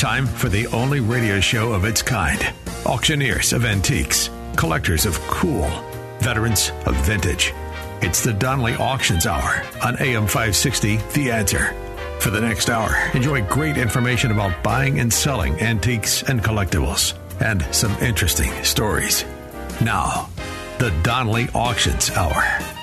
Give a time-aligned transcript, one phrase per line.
[0.00, 2.54] Time for the only radio show of its kind.
[2.86, 5.68] Auctioneers of antiques, collectors of cool,
[6.20, 7.52] veterans of vintage.
[8.00, 11.74] It's the Donley Auctions Hour on AM 560, The Answer.
[12.18, 17.12] For the next hour, enjoy great information about buying and selling antiques and collectibles,
[17.42, 19.26] and some interesting stories.
[19.82, 20.30] Now,
[20.78, 22.79] the Donley Auctions Hour.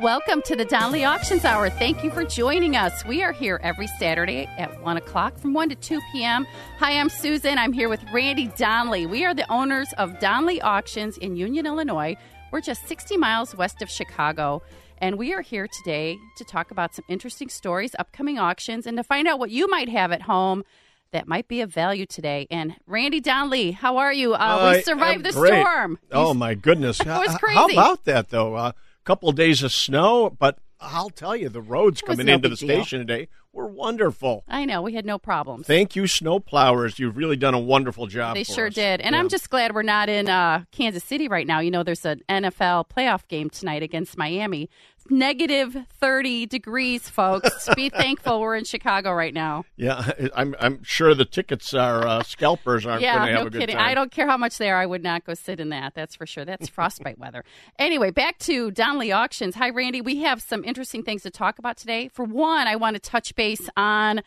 [0.00, 1.70] Welcome to the Donley Auctions Hour.
[1.70, 3.04] Thank you for joining us.
[3.04, 6.48] We are here every Saturday at 1 o'clock from 1 to 2 p.m.
[6.78, 7.58] Hi, I'm Susan.
[7.58, 9.06] I'm here with Randy Donley.
[9.06, 12.16] We are the owners of Donley Auctions in Union, Illinois.
[12.50, 14.62] We're just 60 miles west of Chicago.
[14.98, 19.04] And we are here today to talk about some interesting stories, upcoming auctions, and to
[19.04, 20.64] find out what you might have at home
[21.12, 22.48] that might be of value today.
[22.50, 24.34] And Randy Donley, how are you?
[24.34, 25.60] Uh, we survived the great.
[25.60, 26.00] storm.
[26.10, 27.00] Oh, my goodness.
[27.00, 27.58] It was How- crazy.
[27.58, 28.56] How about that, though?
[28.56, 28.74] A
[29.04, 32.56] couple of days of snow, but I'll tell you, the roads coming no into the
[32.56, 32.68] deal.
[32.68, 34.44] station today were wonderful.
[34.48, 35.66] I know, we had no problems.
[35.66, 36.98] Thank you, snow plowers.
[36.98, 38.34] You've really done a wonderful job.
[38.34, 38.74] They sure us.
[38.74, 39.00] did.
[39.00, 39.20] And Yeah.
[39.20, 41.60] I'm just glad we're not in uh, Kansas City right now.
[41.60, 44.68] You know, there's an NFL playoff game tonight against Miami.
[45.10, 47.68] Negative 30 degrees, folks.
[47.76, 49.64] Be thankful we're in Chicago right now.
[49.76, 50.54] Yeah, I'm.
[50.58, 53.60] I'm sure the tickets are uh, scalpers aren't yeah, going to have no a good
[53.60, 53.76] kidding.
[53.76, 53.84] time.
[53.86, 54.78] I don't care how much they are.
[54.80, 55.94] I would not go sit in that.
[55.94, 56.46] That's for sure.
[56.46, 57.44] That's frostbite weather.
[57.78, 59.54] Anyway, back to Donley Auctions.
[59.56, 60.00] Hi, Randy.
[60.00, 62.08] We have some interesting things to talk about today.
[62.08, 63.43] For one, I want to touch base
[63.76, 64.22] on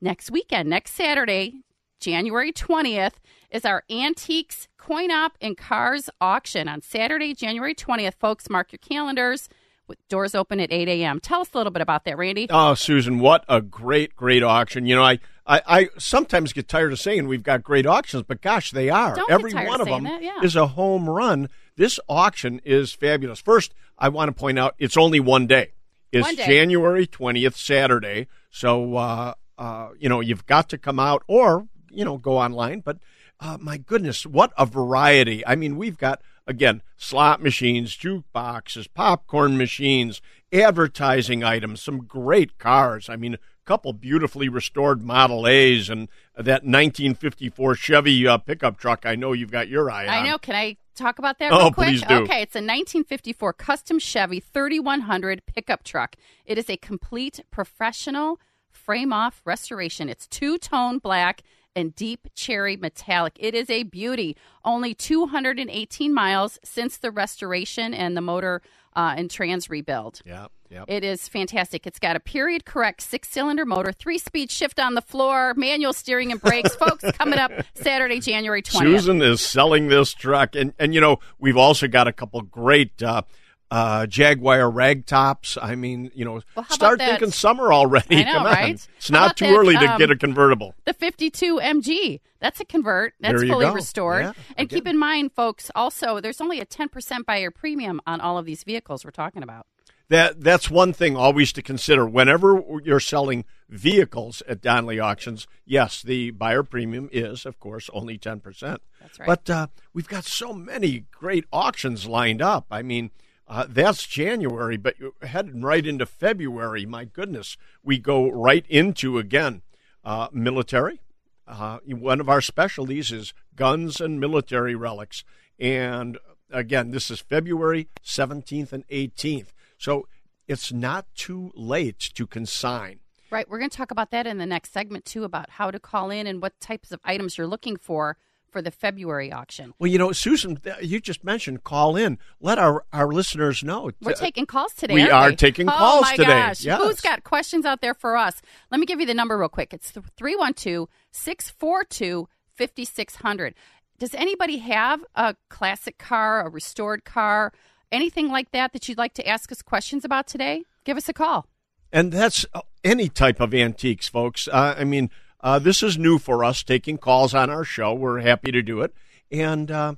[0.00, 1.62] next weekend, next Saturday,
[2.00, 3.14] January 20th,
[3.50, 8.14] is our Antiques Coin Op and Cars auction on Saturday, January 20th.
[8.14, 9.48] Folks, mark your calendars.
[9.86, 11.18] With doors open at 8 a.m.
[11.18, 12.46] Tell us a little bit about that, Randy.
[12.48, 14.86] Oh, Susan, what a great, great auction.
[14.86, 18.40] You know, I, I, I sometimes get tired of saying we've got great auctions, but
[18.40, 19.16] gosh, they are.
[19.16, 20.42] Don't Every one of of them that, yeah.
[20.44, 21.48] is a home run.
[21.76, 23.40] This auction is fabulous.
[23.40, 25.72] First, I want to point out it's only one day.
[26.12, 26.46] Day.
[26.46, 28.26] January 20th, Saturday.
[28.50, 32.80] So, uh, uh, you know, you've got to come out or, you know, go online.
[32.80, 32.98] But
[33.40, 35.46] uh, my goodness, what a variety.
[35.46, 40.20] I mean, we've got, again, slot machines, jukeboxes, popcorn machines,
[40.52, 43.08] advertising items, some great cars.
[43.08, 49.14] I mean, couple beautifully restored Model A's and that 1954 Chevy uh, pickup truck I
[49.14, 50.12] know you've got your eye on.
[50.12, 50.38] I know.
[50.38, 51.88] Can I talk about that Oh, real quick?
[51.88, 52.14] please do.
[52.16, 56.16] Okay, it's a 1954 custom Chevy 3100 pickup truck.
[56.44, 58.40] It is a complete professional
[58.70, 60.08] frame off restoration.
[60.08, 61.42] It's two tone black
[61.76, 63.36] and deep cherry metallic.
[63.38, 64.36] It is a beauty.
[64.64, 68.60] Only 218 miles since the restoration and the motor
[68.96, 70.20] uh, and trans rebuild.
[70.24, 70.84] Yeah, yeah.
[70.88, 71.86] It is fantastic.
[71.86, 75.92] It's got a period correct six cylinder motor, three speed shift on the floor, manual
[75.92, 76.74] steering and brakes.
[76.76, 78.78] Folks, coming up Saturday, January 20th.
[78.78, 83.02] Susan is selling this truck, and and you know we've also got a couple great
[83.02, 83.22] uh,
[83.70, 85.56] uh, Jaguar rag tops.
[85.60, 88.24] I mean, you know, Well, start that- thinking summer already.
[88.24, 88.88] Know, Come on, right?
[88.96, 90.74] it's not too that, early to um, get a convertible.
[90.84, 92.20] The 52 MG.
[92.40, 93.14] That's a convert.
[93.20, 93.72] That's fully go.
[93.72, 94.24] restored.
[94.24, 98.38] Yeah, and keep in mind, folks, also, there's only a 10% buyer premium on all
[98.38, 99.66] of these vehicles we're talking about.
[100.08, 105.46] That that's one thing always to consider whenever you're selling vehicles at Donley auctions.
[105.64, 108.82] Yes, the buyer premium is, of course, only ten percent.
[109.00, 109.26] That's right.
[109.26, 112.66] But uh, we've got so many great auctions lined up.
[112.72, 113.12] I mean,
[113.50, 116.86] uh, that's January, but heading right into February.
[116.86, 119.60] My goodness, we go right into again
[120.04, 121.00] uh, military.
[121.46, 125.24] Uh, one of our specialties is guns and military relics,
[125.58, 126.16] and
[126.50, 129.52] again, this is February seventeenth and eighteenth.
[129.76, 130.06] So
[130.46, 133.00] it's not too late to consign.
[133.30, 133.48] Right.
[133.48, 136.10] We're going to talk about that in the next segment, too, about how to call
[136.10, 138.16] in and what types of items you're looking for
[138.50, 139.74] for the February auction.
[139.78, 142.18] Well, you know, Susan, you just mentioned call in.
[142.40, 143.90] Let our, our listeners know.
[144.00, 144.94] We're taking calls today.
[144.94, 145.36] we are we?
[145.36, 146.28] taking oh, calls my today.
[146.28, 146.64] Gosh.
[146.64, 146.82] Yes.
[146.82, 148.40] Who's got questions out there for us?
[148.70, 149.72] Let me give you the number real quick.
[149.72, 153.54] It's 312 642 5600.
[153.98, 157.52] Does anybody have a classic car, a restored car,
[157.92, 160.64] anything like that that you'd like to ask us questions about today?
[160.84, 161.46] Give us a call.
[161.92, 164.48] And that's uh, any type of antiques, folks.
[164.48, 165.10] Uh, I mean,
[165.42, 167.94] uh, this is new for us, taking calls on our show.
[167.94, 168.94] We're happy to do it.
[169.30, 169.94] And uh,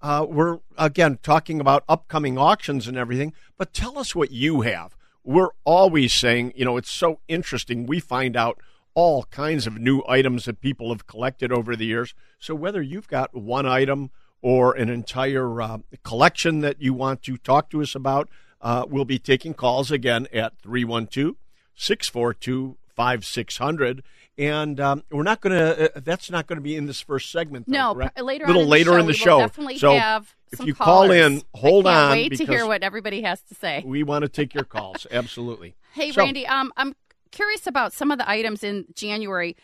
[0.00, 3.32] uh, we're, again, talking about upcoming auctions and everything.
[3.56, 4.96] But tell us what you have.
[5.24, 7.86] We're always saying, you know, it's so interesting.
[7.86, 8.60] We find out
[8.94, 12.14] all kinds of new items that people have collected over the years.
[12.38, 14.10] So whether you've got one item
[14.40, 18.28] or an entire uh, collection that you want to talk to us about,
[18.60, 21.36] uh, we'll be taking calls again at 312
[21.74, 24.02] 642 5600
[24.36, 25.96] and um, we're not going to.
[25.96, 27.66] Uh, that's not going to be in this first segment.
[27.66, 28.20] Though, no, correct?
[28.20, 29.38] later, a little in later the show, in the show.
[29.40, 32.66] definitely so have if some you call in, hold I can't on Wait to hear
[32.66, 33.82] what everybody has to say.
[33.84, 35.06] we want to take your calls.
[35.10, 35.74] Absolutely.
[35.92, 36.94] Hey, So- Randy, um, I'm
[37.32, 39.56] curious about some of the items in January.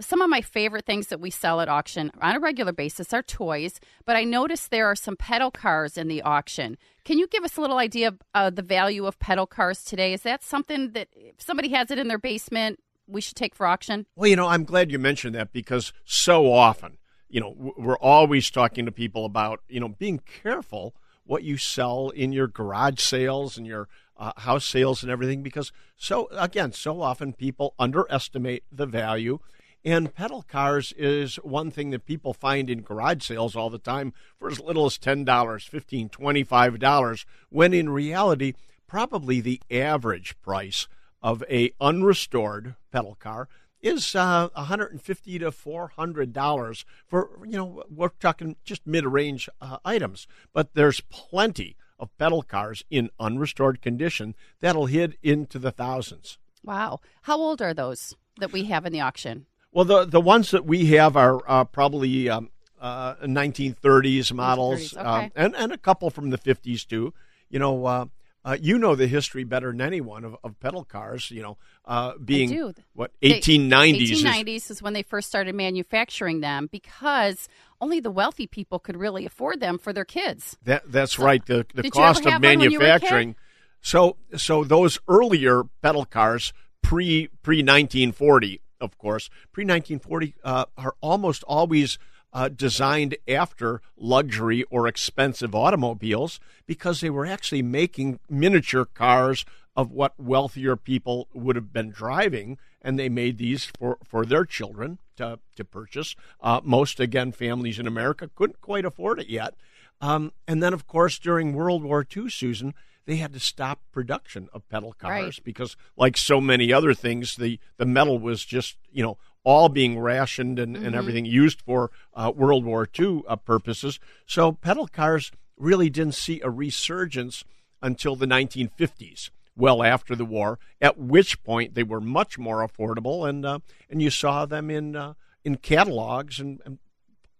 [0.00, 3.22] Some of my favorite things that we sell at auction on a regular basis are
[3.22, 6.78] toys, but I noticed there are some pedal cars in the auction.
[7.04, 10.14] Can you give us a little idea of uh, the value of pedal cars today?
[10.14, 13.66] Is that something that if somebody has it in their basement, we should take for
[13.66, 14.06] auction?
[14.16, 16.96] Well, you know, I'm glad you mentioned that because so often,
[17.28, 20.94] you know, we're always talking to people about, you know, being careful
[21.24, 25.72] what you sell in your garage sales and your uh, house sales and everything because
[25.96, 29.38] so again, so often people underestimate the value.
[29.84, 34.12] And pedal cars is one thing that people find in garage sales all the time
[34.38, 38.52] for as little as $10, $15, $25, when in reality,
[38.86, 40.86] probably the average price
[41.22, 43.48] of a unrestored pedal car
[43.80, 50.26] is uh, 150 to 400 dollars for you know we're talking just mid-range uh, items
[50.52, 57.00] but there's plenty of pedal cars in unrestored condition that'll hit into the thousands Wow.
[57.22, 59.46] How old are those that we have in the auction?
[59.72, 62.50] Well the the ones that we have are uh, probably um,
[62.80, 65.24] uh, 1930s models 1930s, okay.
[65.26, 67.12] um, and and a couple from the 50s too
[67.48, 68.04] you know uh,
[68.44, 71.30] uh, you know the history better than anyone of, of pedal cars.
[71.30, 74.10] You know, uh, being what They- 1890s.
[74.10, 77.48] is- 1890s is when they first started manufacturing them because
[77.82, 80.56] only the wealthy people could really afford them for their kids.
[80.64, 81.44] That that's right.
[81.44, 82.82] The the Did you ever cost of have one when you were a kid?
[82.88, 83.36] manufacturing.
[83.82, 90.94] So so those earlier pedal cars pre pre 1940, of course, pre 1940 uh, are
[91.00, 91.98] almost always
[92.32, 99.44] uh, designed after luxury or expensive automobiles because they were actually making miniature cars
[99.76, 104.44] of what wealthier people would have been driving, and they made these for, for their
[104.44, 106.16] children to, to purchase.
[106.40, 109.54] Uh, most, again, families in America couldn't quite afford it yet.
[110.00, 112.74] Um, and then, of course, during World War II, Susan,
[113.06, 115.40] they had to stop production of pedal cars Right.
[115.44, 119.98] because, like so many other things, the, the metal was just, you know, all being
[119.98, 123.98] rationed and, and everything used for uh, World War II uh, purposes.
[124.26, 127.42] So pedal cars really didn't see a resurgence
[127.82, 133.26] until the 1950s, well after the war, at which point they were much more affordable,
[133.28, 133.58] and uh,
[133.88, 136.78] and you saw them in uh, in catalogs, and, and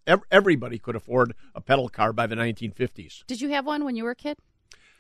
[0.07, 3.25] ev- everybody could afford a pedal car by the 1950s.
[3.27, 4.39] Did you have one when you were a kid?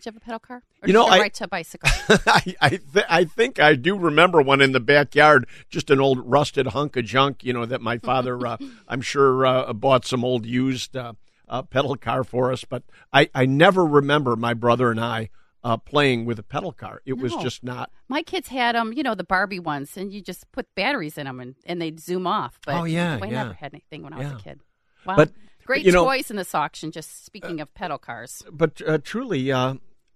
[0.00, 0.62] Did you have a pedal car?
[0.82, 1.90] Or You know, you I- right to a bicycle?
[2.26, 6.18] I I, th- I think I do remember one in the backyard, just an old
[6.24, 8.56] rusted hunk of junk, you know, that my father, uh,
[8.88, 11.12] I'm sure, uh, bought some old used uh,
[11.48, 12.64] uh, pedal car for us.
[12.64, 12.82] But
[13.12, 15.28] I, I never remember my brother and I
[15.62, 17.02] uh, playing with a pedal car.
[17.04, 17.90] It was just not.
[18.08, 21.26] My kids had them, you know, the Barbie ones, and you just put batteries in
[21.26, 22.58] them and, and they'd zoom off.
[22.64, 23.30] But Oh, yeah, I yeah.
[23.42, 24.60] never had anything when I was a kid.
[25.04, 25.16] Wow.
[25.16, 25.32] But,
[25.66, 28.42] Great you know- toys in this auction, just speaking of pedal cars.
[28.50, 29.52] But uh, truly,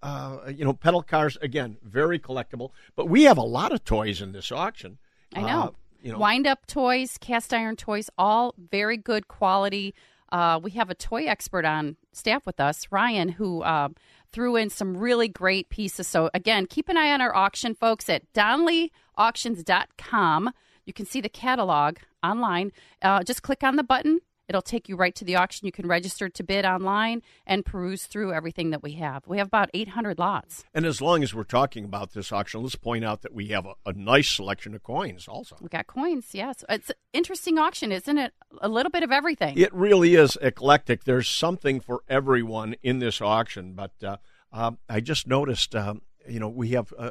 [0.05, 2.71] uh, you know, pedal cars again very collectible.
[2.95, 4.99] But we have a lot of toys in this auction.
[5.35, 5.49] I know.
[5.49, 5.71] Uh,
[6.03, 9.95] you know, Wind up toys, cast iron toys, all very good quality.
[10.31, 13.89] Uh, we have a toy expert on staff with us, Ryan, who uh,
[14.31, 16.07] threw in some really great pieces.
[16.07, 20.51] So, again, keep an eye on our auction, folks, at DonleyAuctions.com.
[20.85, 22.73] You can see the catalog online.
[23.01, 24.21] Uh, just click on the button.
[24.49, 25.67] It'll take you right to the auction.
[25.67, 29.27] You can register to bid online and peruse through everything that we have.
[29.27, 30.65] We have about 800 lots.
[30.75, 33.65] and as long as we're talking about this auction, let's point out that we have
[33.65, 35.57] a, a nice selection of coins also.
[35.61, 36.65] We got coins, yes.
[36.69, 38.33] It's an interesting auction, isn't it?
[38.61, 39.57] A little bit of everything.
[39.57, 41.05] It really is eclectic.
[41.05, 43.73] There's something for everyone in this auction.
[43.73, 44.17] But uh,
[44.53, 47.11] um, I just noticed, um, you know, we have uh,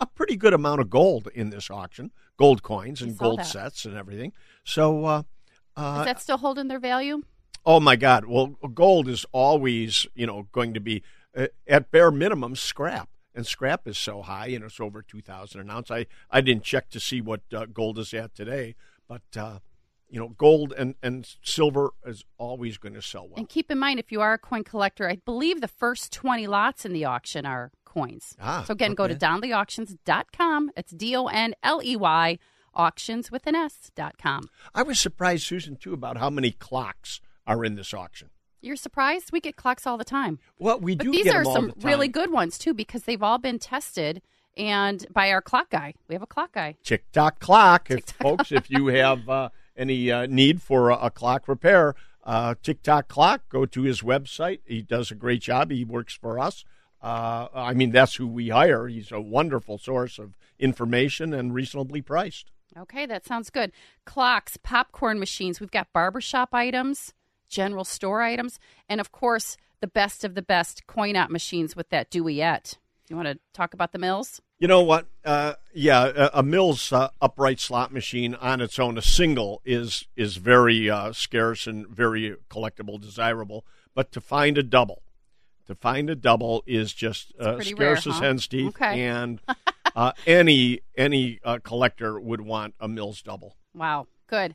[0.00, 3.46] a pretty good amount of gold in this auction, gold coins and gold that.
[3.46, 4.32] sets and everything.
[4.64, 5.22] So, uh,
[5.76, 7.22] Is that still holding their value?
[7.64, 8.24] oh my God!
[8.24, 11.02] Well, gold is always, you know, going to be
[11.36, 13.08] uh, at bare minimum scrap.
[13.32, 15.90] And scrap is so high, know, it's over two thousand an ounce.
[15.90, 18.74] I, I didn't check to see what uh, gold is at today,
[19.08, 19.60] but uh,
[20.08, 23.36] you know, gold and, and silver is always going to sell well.
[23.36, 26.48] And keep in mind, if you are a coin collector, I believe the first 20
[26.48, 28.34] lots in the auction are coins.
[28.40, 29.24] Ah, so again, go to okay.
[29.24, 30.72] donleyauctions.com.
[30.76, 32.38] It's D O N L E Y,
[32.74, 34.48] auctions with an S dot com.
[34.74, 38.30] I was surprised, Susan, too, about how many clocks are in this auction.
[38.60, 39.32] You're surprised?
[39.32, 40.38] We get clocks all the time.
[40.58, 43.04] Well, we But do these get are them some the really good ones, too, because
[43.04, 44.20] they've all been tested
[44.56, 45.94] and by our clock guy.
[46.08, 46.76] We have a clock guy.
[46.84, 48.52] Tick tock clock, if, folks.
[48.52, 53.08] if you have uh, any uh, need for a, a clock repair, uh, Tick Tock
[53.08, 54.60] Clock, go to his website.
[54.66, 55.70] He does a great job.
[55.70, 56.64] He works for us.
[57.02, 58.86] Uh, I mean, that's who we hire.
[58.86, 62.50] He's a wonderful source of information and reasonably priced.
[62.78, 63.72] Okay, that sounds good.
[64.04, 65.60] Clocks, popcorn machines.
[65.60, 67.12] We've got barbershop items,
[67.48, 68.58] general store items,
[68.88, 72.78] and of course, the best of the best coin op machines with that Duet.
[73.08, 74.40] You want to talk about the mills?
[74.60, 75.06] You know what?
[75.24, 80.06] Uh, yeah, a, a Mills uh, upright slot machine on its own, a single, is
[80.16, 83.64] is very uh, scarce and very collectible, desirable.
[83.94, 85.02] But to find a double,
[85.66, 88.20] to find a double is just uh, scarce rare, as huh?
[88.20, 89.00] hen's teeth, Okay.
[89.06, 89.40] and
[89.96, 93.56] uh, any any uh, collector would want a Mills double.
[93.74, 94.54] Wow, good.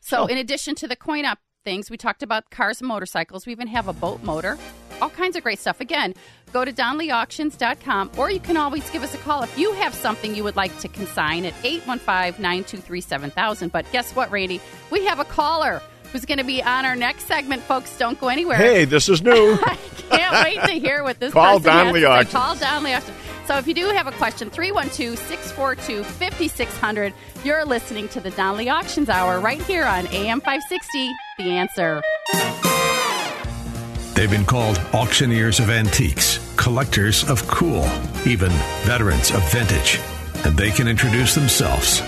[0.00, 3.46] So, So- in addition to the coin op things, we talked about cars and motorcycles.
[3.46, 4.56] We even have a boat motor.
[5.02, 5.80] All kinds of great stuff.
[5.80, 6.14] Again,
[6.52, 10.34] go to DonleyAuctions.com or you can always give us a call if you have something
[10.34, 13.72] you would like to consign at 815 923 7000.
[13.72, 14.60] But guess what, Randy?
[14.90, 17.96] We have a caller who's going to be on our next segment, folks.
[17.98, 18.56] Don't go anywhere.
[18.56, 19.32] Hey, this is new.
[19.62, 19.78] I
[20.10, 22.12] can't wait to hear what this Call person has Donley to say.
[22.12, 22.32] Auctions.
[22.32, 23.16] Call Donley Auctions.
[23.50, 27.12] So if you do have a question, 312-642-5600.
[27.42, 32.00] You're listening to the Donley Auctions Hour right here on AM 560, The Answer.
[34.14, 37.90] They've been called auctioneers of antiques, collectors of cool,
[38.24, 38.52] even
[38.84, 39.98] veterans of vintage.
[40.44, 42.02] And they can introduce themselves.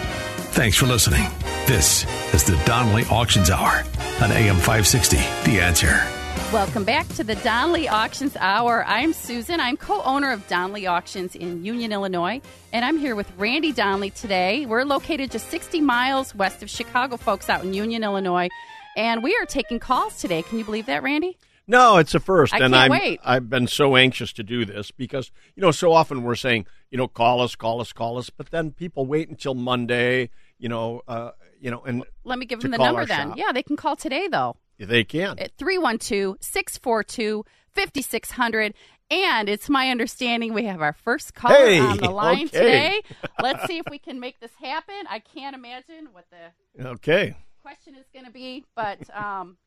[0.54, 1.28] Thanks for listening.
[1.66, 3.82] This is the Donley Auctions Hour
[4.20, 5.16] on AM 560.
[5.50, 6.06] The answer.
[6.52, 8.84] Welcome back to the Donley Auctions Hour.
[8.86, 9.58] I'm Susan.
[9.58, 12.42] I'm co-owner of Donley Auctions in Union, Illinois,
[12.74, 14.66] and I'm here with Randy Donley today.
[14.66, 18.50] We're located just 60 miles west of Chicago, folks, out in Union, Illinois,
[18.98, 20.42] and we are taking calls today.
[20.42, 21.38] Can you believe that, Randy?
[21.66, 23.18] No, it's a first, I and I'm wait.
[23.24, 26.98] I've been so anxious to do this because you know so often we're saying you
[26.98, 30.28] know call us, call us, call us, but then people wait until Monday,
[30.58, 31.30] you know, uh,
[31.62, 33.28] you know, and Let me give them the number then.
[33.28, 33.38] shop.
[33.38, 34.56] Yeah, they can call today though.
[34.86, 35.38] They can.
[35.38, 38.74] at 312 642 5600.
[39.10, 43.02] And it's my understanding we have our first caller Hey, on the line okay.
[43.02, 43.02] today.
[43.42, 44.94] Let's see if we can make this happen.
[45.10, 49.58] I can't imagine what the Okay, question is going to be, but um,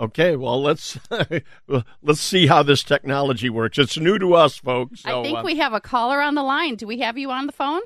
[0.00, 0.34] okay.
[0.36, 0.98] Well, let's
[2.02, 3.76] let's see how this technology works.
[3.78, 5.00] It's new to us, folks.
[5.02, 6.76] So, I think uh, we have a caller on the line.
[6.76, 7.82] Do we have you on the phone?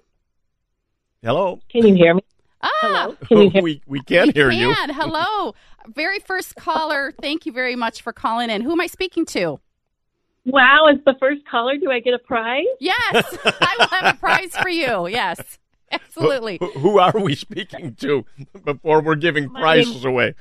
[1.23, 1.59] hello.
[1.69, 2.23] Can you hear me?
[2.63, 3.17] Ah, Hello?
[3.27, 4.73] Can you hear we we can we hear you.
[4.75, 5.55] Hello.
[5.87, 7.13] Very first caller.
[7.21, 8.63] Thank you very much for calling in.
[8.63, 9.61] Who am I speaking to?
[10.45, 12.65] Wow, as the first caller, do I get a prize?
[12.81, 15.07] Yes, I will have a prize for you.
[15.07, 15.59] Yes,
[15.93, 16.59] absolutely.
[16.61, 18.25] Who, who are we speaking to
[18.65, 20.35] before we're giving My prizes away?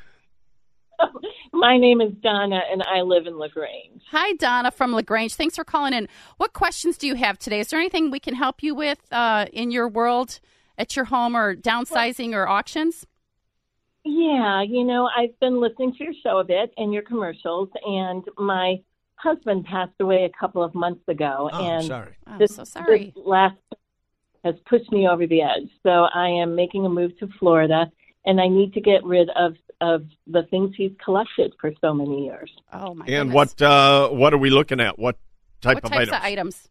[1.54, 4.02] My name is Donna, and I live in LaGrange.
[4.12, 5.36] Hi, Donna from LaGrange.
[5.36, 6.08] Thanks for calling in.
[6.38, 7.60] What questions do you have today?
[7.60, 10.40] Is there anything we can help you with uh, in your world,
[10.78, 13.06] at your home, or downsizing or auctions?
[14.06, 18.24] Yeah, you know, I've been listening to your show a bit and your commercials, and
[18.38, 18.78] my
[19.16, 22.16] husband passed away a couple of months ago, Oh, and sorry.
[22.26, 23.14] I'm so sorry.
[23.16, 23.58] this last
[24.46, 25.70] has pushed me over the edge.
[25.84, 27.92] So I am making a move to Florida,
[28.26, 32.26] and I need to get rid of of the things he's collected for so many
[32.26, 32.52] years.
[32.74, 33.34] Oh my And goodness.
[33.36, 34.98] what uh, what are we looking at?
[35.00, 35.18] What
[35.62, 36.18] type what of types items?
[36.18, 36.70] of items?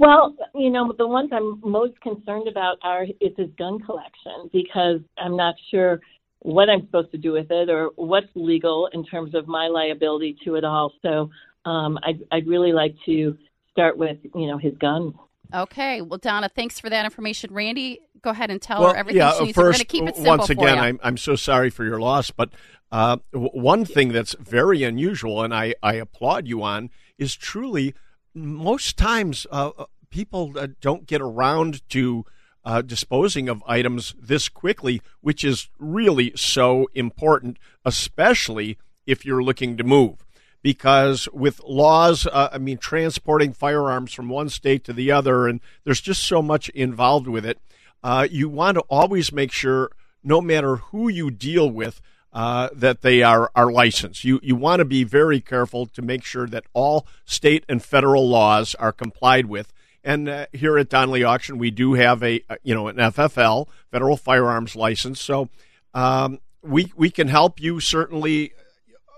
[0.00, 5.00] Well, you know, the ones I'm most concerned about are is his gun collection because
[5.18, 6.00] I'm not sure
[6.38, 10.38] what I'm supposed to do with it or what's legal in terms of my liability
[10.46, 10.94] to it all.
[11.02, 11.28] So
[11.66, 13.36] um, I'd, I'd really like to
[13.72, 15.12] start with, you know, his guns.
[15.54, 16.00] Okay.
[16.00, 17.52] Well, Donna, thanks for that information.
[17.52, 19.56] Randy, go ahead and tell well, her everything yeah, she needs.
[19.58, 20.82] We're going first, to keep it simple once for again, you.
[20.82, 22.48] I'm I'm so sorry for your loss, but
[22.90, 26.88] uh, w- one thing that's very unusual, and I I applaud you on,
[27.18, 27.94] is truly
[28.34, 32.24] most times uh, uh, people uh, don't get around to.
[32.62, 37.56] Uh, disposing of items this quickly, which is really so important,
[37.86, 40.26] especially if you're looking to move.
[40.62, 45.60] Because with laws, uh, I mean, transporting firearms from one state to the other, and
[45.84, 47.58] there's just so much involved with it.
[48.02, 49.90] Uh, you want to always make sure,
[50.22, 54.24] no matter who you deal with, uh, that they are, are licensed.
[54.24, 58.28] You, you want to be very careful to make sure that all state and federal
[58.28, 59.72] laws are complied with.
[60.02, 63.66] And uh, here at Donley Auction, we do have a uh, you know an FFL,
[63.90, 65.20] Federal Firearms License.
[65.20, 65.50] So
[65.92, 68.52] um, we we can help you certainly.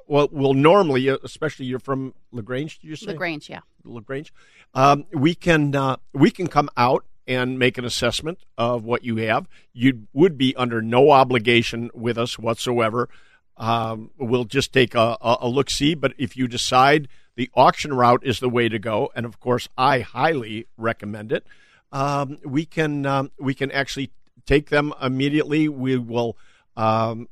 [0.09, 2.81] Well, we'll normally, uh, especially you're from Lagrange.
[2.81, 3.61] Did you say Lagrange, yeah.
[3.85, 4.33] Lagrange?
[4.75, 9.17] Um, we can uh, we can come out and make an assessment of what you
[9.17, 9.49] have.
[9.73, 13.09] You would be under no obligation with us whatsoever.
[13.57, 15.95] Um, we'll just take a, a, look see.
[15.95, 19.69] But if you decide the auction route is the way to go, and of course,
[19.77, 21.47] I highly recommend it.
[21.93, 24.11] Um, we can um, we can actually
[24.47, 25.69] take them immediately.
[25.69, 26.37] We will
[26.77, 27.29] um,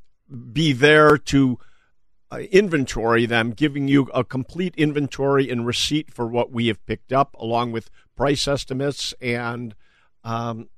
[0.53, 1.59] be there to
[2.31, 7.11] uh, inventory them, giving you a complete inventory and receipt for what we have picked
[7.11, 7.89] up, along with
[8.21, 9.73] price estimates, and
[10.23, 10.69] um,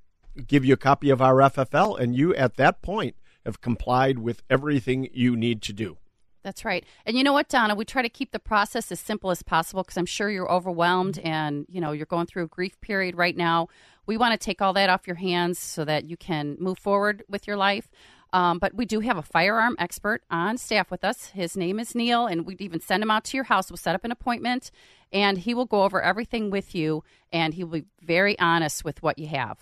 [0.48, 2.00] give you a copy of our FFL.
[2.00, 5.98] And you, at that point, have complied with everything you need to do.
[6.42, 6.86] That's right.
[7.06, 7.76] And you know what, Donna?
[7.76, 11.20] We try to keep the process as simple as possible because I'm sure you're overwhelmed
[11.20, 13.68] and, you know, you're going through a grief period right now.
[14.06, 17.24] We want to take all that off your hands so that you can move forward
[17.28, 17.90] with your life.
[18.34, 21.28] Um, but we do have a firearm expert on staff with us.
[21.28, 23.70] His name is Neil, and we'd even send him out to your house.
[23.70, 24.72] We'll set up an appointment,
[25.12, 29.04] and he will go over everything with you, and he will be very honest with
[29.04, 29.60] what you have.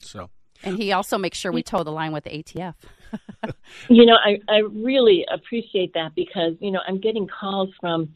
[0.00, 0.28] So,
[0.62, 2.74] and he also makes sure we toe the line with the ATF.
[3.88, 8.12] you know, I, I really appreciate that because, you know, I'm getting calls from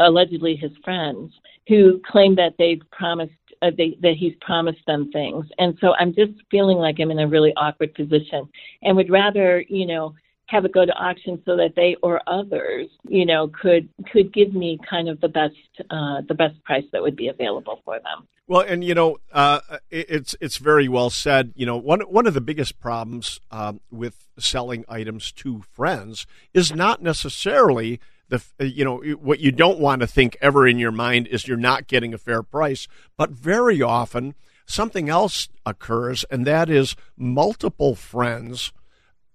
[0.00, 1.32] allegedly his friends
[1.68, 3.32] who claim that they've promised
[3.62, 7.18] uh, they, that he's promised them things, and so I'm just feeling like I'm in
[7.18, 8.48] a really awkward position,
[8.82, 10.14] and would rather you know
[10.46, 14.54] have it go to auction so that they or others you know could could give
[14.54, 15.54] me kind of the best
[15.90, 18.26] uh, the best price that would be available for them.
[18.48, 19.60] Well, and you know, uh,
[19.90, 21.52] it's it's very well said.
[21.56, 26.72] You know, one one of the biggest problems um, with selling items to friends is
[26.72, 31.26] not necessarily the you know what you don't want to think ever in your mind
[31.28, 34.34] is you're not getting a fair price, but very often
[34.66, 38.72] something else occurs, and that is multiple friends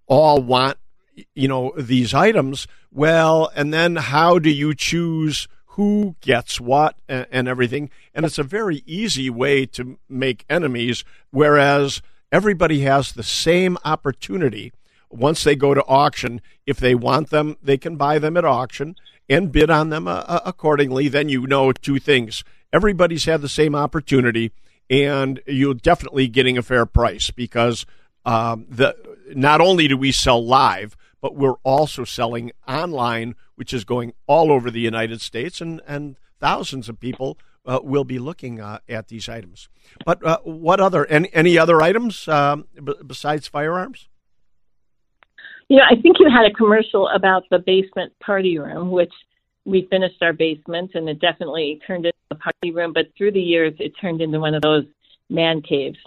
[0.07, 0.77] all want
[1.35, 2.67] you know these items.
[2.91, 5.47] Well, and then how do you choose?
[5.75, 7.89] who gets what and, and, everything.
[8.13, 14.73] And it's a very easy way to make enemies, whereas everybody has the same opportunity
[15.11, 18.95] once they go to auction, if they want them, they can buy them at auction
[19.29, 21.07] and bid on them uh, uh, accordingly.
[21.07, 22.43] Then you know two things.
[22.73, 24.51] Everybody's had the same opportunity,
[24.89, 27.85] and you're definitely getting a fair price because
[28.25, 28.95] um, the
[29.33, 34.51] not only do we sell live, but we're also selling online, which is going all
[34.51, 39.07] over the United States, and, and thousands of people uh, will be looking uh, at
[39.07, 39.69] these items.
[40.05, 44.07] But uh, what other any, any other items um, b- besides firearms?
[45.71, 49.13] You know, I think you had a commercial about the basement party room, which
[49.63, 52.91] we finished our basement and it definitely turned into a party room.
[52.91, 54.83] But through the years, it turned into one of those
[55.29, 55.97] man caves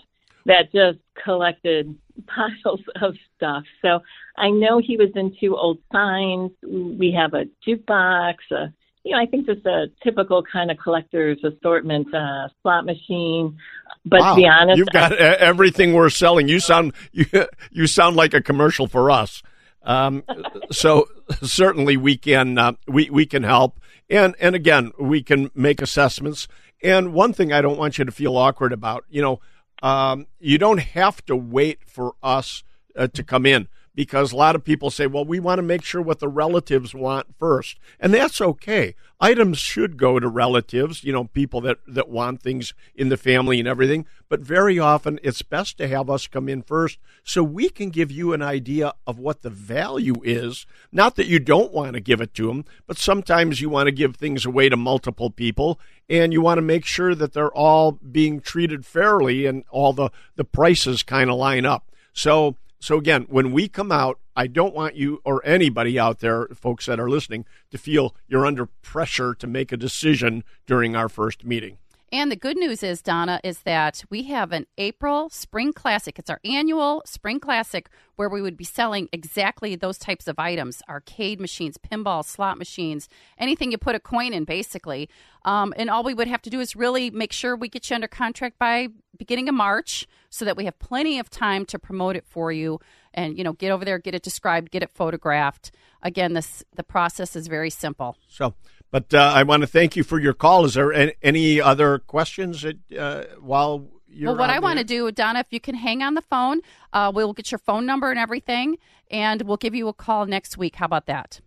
[0.45, 1.97] that just collected
[2.27, 3.63] piles of stuff.
[3.81, 4.01] So
[4.37, 6.51] I know he was into old signs.
[6.63, 8.71] We have a jukebox, a,
[9.03, 13.57] you know, I think just a typical kind of collector's assortment, uh, slot machine.
[14.05, 14.35] But wow.
[14.35, 16.49] to be honest, you've got I, everything we're selling.
[16.49, 17.25] You sound you,
[17.71, 19.43] you sound like a commercial for us.
[19.85, 20.25] Um,
[20.71, 21.09] so
[21.43, 26.49] certainly we can uh, we we can help, and and again we can make assessments.
[26.83, 29.41] And one thing I don't want you to feel awkward about, you know,
[29.83, 32.63] um, you don't have to wait for us
[32.95, 35.85] uh, to come in because a lot of people say, well, we want to make
[35.85, 37.79] sure what the relatives want first.
[38.01, 38.95] And that's okay.
[39.21, 43.61] Items should go to relatives, you know, people that, that want things in the family
[43.61, 44.05] and everything.
[44.29, 48.11] But very often it's best to have us come in first so we can give
[48.11, 50.67] you an idea of what the value is.
[50.91, 53.93] Not that you don't want to give it to them, but sometimes you want to
[53.93, 55.79] give things away to multiple people
[56.09, 60.11] and you want to make sure that they're all being treated fairly and all the,
[60.35, 61.91] the prices kind of line up.
[62.13, 66.49] So, so again, when we come out, I don't want you or anybody out there,
[66.49, 71.09] folks that are listening, to feel you're under pressure to make a decision during our
[71.09, 71.79] first meeting.
[72.15, 76.17] And the good news is, Donna, is that we have an April Spring Classic.
[76.17, 80.81] It's our annual Spring Classic where we would be selling exactly those types of items
[80.89, 85.09] arcade machines, pinball, slot machines, anything you put a coin in, basically.
[85.45, 87.97] Um, and all we would have to do is really make sure we get you
[87.97, 92.15] under contract by beginning of March so that we have plenty of time to promote
[92.15, 92.79] it for you
[93.13, 95.73] and, you know, get over there, get it described, get it photographed.
[96.01, 98.17] Again, this the process is very simple.
[98.29, 98.55] So,
[98.95, 100.65] but uh, I want to thank you for your call.
[100.67, 105.11] Is there any other questions that, uh, while you're well, what I want to do,
[105.11, 106.61] Donna, if you can hang on the phone,
[106.93, 108.79] uh, we'll get your phone number and everything,
[109.11, 110.77] and we'll give you a call next week.
[110.77, 111.41] How about that?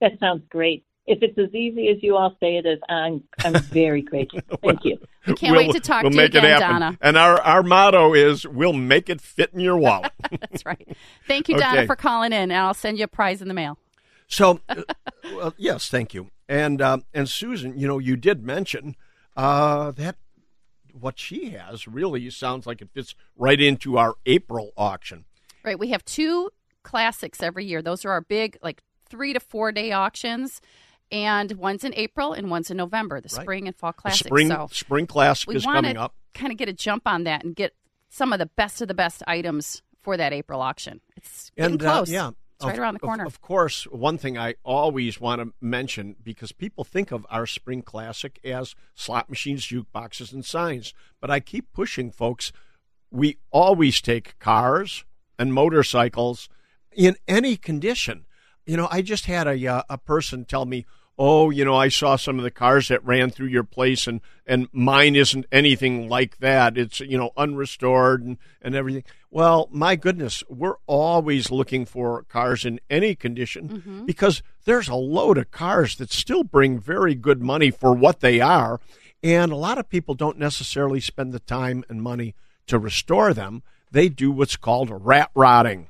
[0.00, 0.84] That sounds great.
[1.08, 4.38] If it's as easy as you all say it is, I'm I'm very grateful.
[4.48, 4.98] Thank well, you.
[5.26, 6.96] We can't we'll, wait to talk we'll to you again, Donna.
[7.00, 10.12] And our, our motto is we'll make it fit in your wallet.
[10.30, 10.86] That's right.
[11.26, 11.64] Thank you, okay.
[11.64, 13.76] Donna, for calling in, and I'll send you a prize in the mail.
[14.28, 14.82] So, uh,
[15.34, 16.30] well, yes, thank you.
[16.48, 18.94] And uh, and Susan, you know, you did mention
[19.36, 20.16] uh, that
[20.92, 25.24] what she has really sounds like it fits right into our April auction.
[25.64, 25.78] Right.
[25.78, 26.50] We have two
[26.82, 27.82] classics every year.
[27.82, 30.60] Those are our big, like three to four day auctions.
[31.10, 33.42] and one's in April and one's in November, the Right.
[33.42, 36.14] spring and fall The spring so spring classic we is want coming to up.
[36.34, 37.74] kind of get a jump on that and get
[38.10, 41.00] some of the best of the best items for that April auction.
[41.16, 42.10] It's getting and uh, close.
[42.10, 43.24] yeah, it's right around the of- corner.
[43.24, 47.82] Of, course, one thing I always want to mention because people think of our spring
[47.82, 52.52] classic as slot machines, jukeboxes, and signs, but I keep pushing folks.
[53.10, 55.04] We always take cars
[55.38, 56.48] and motorcycles
[56.92, 58.26] in any condition.
[58.66, 60.84] You know, I just had a uh, a person tell me,
[61.18, 64.20] "Oh, you know, I saw some of the cars that ran through your place, and
[64.46, 66.78] and mine isn't anything like that.
[66.78, 72.64] It's you know unrestored and and everything." Well, my goodness, we're always looking for cars
[72.64, 74.06] in any condition mm-hmm.
[74.06, 78.40] because there's a load of cars that still bring very good money for what they
[78.40, 78.80] are,
[79.22, 82.34] and a lot of people don't necessarily spend the time and money
[82.68, 83.62] to restore them.
[83.90, 85.88] They do what's called rat rodding.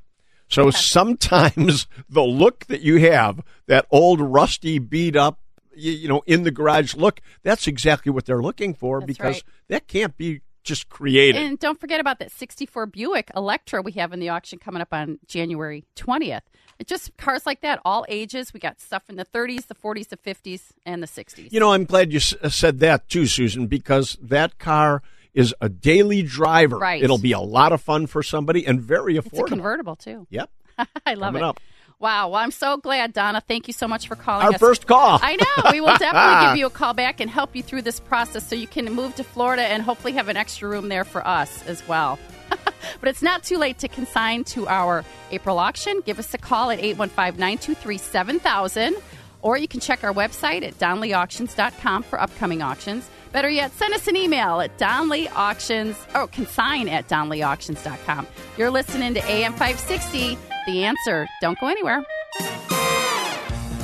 [0.48, 5.40] So sometimes the look that you have, that old rusty beat up,
[5.74, 9.34] you, you know, in the garage look, that's exactly what they're looking for That's because
[9.34, 9.44] right.
[9.68, 11.40] that can't be just created.
[11.40, 14.92] And don't forget about that 64 Buick Electra we have in the auction coming up
[14.92, 16.42] on January 20th.
[16.78, 18.52] It's just cars like that, all ages.
[18.52, 21.52] We got stuff in the 30s, the 40s, the 50s, and the 60s.
[21.52, 25.02] You know, I'm glad you said that too, Susan, because that car
[25.38, 26.78] is a daily driver.
[26.78, 27.02] Right.
[27.02, 29.26] It'll be a lot of fun for somebody and very affordable.
[29.32, 30.26] it's a convertible, too.
[30.30, 30.50] Yep.
[31.06, 31.46] I love Coming it.
[31.46, 31.60] up.
[32.00, 32.28] Wow.
[32.28, 33.40] Well, I'm so glad, Donna.
[33.46, 34.60] Thank you so much for calling Our us.
[34.60, 35.18] first call.
[35.22, 35.70] I know.
[35.72, 38.54] We will definitely give you a call back and help you through this process so
[38.56, 41.86] you can move to Florida and hopefully have an extra room there for us as
[41.88, 42.18] well.
[43.00, 46.00] but it's not too late to consign to our April auction.
[46.04, 48.96] Give us a call at 815 923 7000,
[49.42, 53.08] or you can check our website at donleyauctions.com for upcoming auctions.
[53.32, 58.26] Better yet, send us an email at Donley Auctions, oh, or consign at donleyauctions.com.
[58.56, 61.28] You're listening to AM 560, The Answer.
[61.40, 62.04] Don't go anywhere.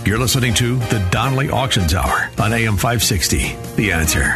[0.06, 3.56] You're listening to the Donley Auctions Hour on AM 560.
[3.76, 4.34] The answer.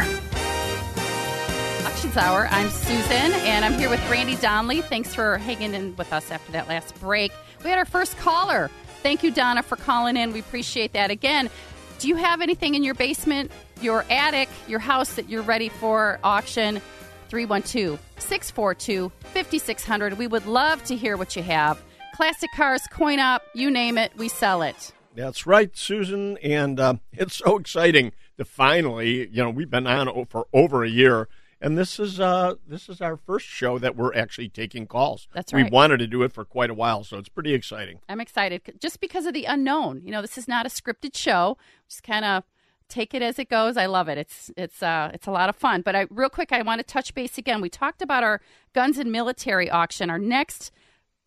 [1.85, 2.47] Auctions Hour.
[2.49, 4.81] I'm Susan, and I'm here with Randy Donley.
[4.81, 7.31] Thanks for hanging in with us after that last break.
[7.63, 8.71] We had our first caller.
[9.03, 10.33] Thank you, Donna, for calling in.
[10.33, 11.11] We appreciate that.
[11.11, 11.51] Again,
[11.99, 16.19] do you have anything in your basement, your attic, your house that you're ready for
[16.23, 16.81] auction?
[17.29, 20.17] 312 642 5600.
[20.17, 21.81] We would love to hear what you have.
[22.15, 24.91] Classic cars, coin op, you name it, we sell it.
[25.15, 26.37] That's right, Susan.
[26.37, 30.89] And uh, it's so exciting to finally, you know, we've been on for over a
[30.89, 31.27] year,
[31.61, 35.27] and this is uh, this is our first show that we're actually taking calls.
[35.33, 35.65] That's right.
[35.65, 37.99] We wanted to do it for quite a while, so it's pretty exciting.
[38.07, 40.01] I'm excited just because of the unknown.
[40.03, 41.57] You know, this is not a scripted show.
[41.89, 42.43] Just kind of
[42.89, 43.77] take it as it goes.
[43.77, 44.17] I love it.
[44.17, 45.81] It's it's uh it's a lot of fun.
[45.81, 47.61] But I real quick, I want to touch base again.
[47.61, 48.41] We talked about our
[48.73, 50.09] guns and military auction.
[50.09, 50.71] Our next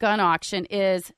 [0.01, 1.13] gun auction is